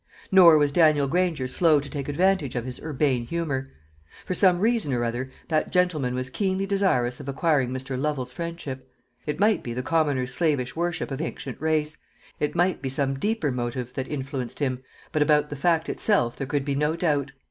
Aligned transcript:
Nor 0.31 0.57
was 0.57 0.71
Daniel 0.71 1.07
Granger 1.07 1.47
slow 1.47 1.79
to 1.79 1.87
take 1.87 2.09
advantage 2.09 2.55
of 2.55 2.65
his 2.65 2.79
urbane 2.81 3.27
humour. 3.27 3.69
For 4.25 4.33
some 4.33 4.59
reason 4.59 4.91
or 4.93 5.03
other, 5.03 5.29
that 5.47 5.71
gentleman 5.71 6.15
was 6.15 6.31
keenly 6.31 6.65
desirous 6.65 7.19
of 7.19 7.29
acquiring 7.29 7.69
Mr. 7.69 8.01
Lovel's 8.01 8.31
friendship. 8.31 8.91
It 9.27 9.39
might 9.39 9.61
be 9.61 9.75
the 9.75 9.83
commoner's 9.83 10.33
slavish 10.33 10.75
worship 10.75 11.11
of 11.11 11.21
ancient 11.21 11.61
race, 11.61 11.97
it 12.39 12.55
might 12.55 12.81
be 12.81 12.89
some 12.89 13.19
deeper 13.19 13.51
motive, 13.51 13.93
that 13.93 14.07
influenced 14.07 14.57
him, 14.57 14.81
but 15.11 15.21
about 15.21 15.51
the 15.51 15.55
fact 15.55 15.87
itself 15.87 16.35
there 16.35 16.47
could 16.47 16.65
be 16.65 16.73
no 16.73 16.95
doubt. 16.95 17.31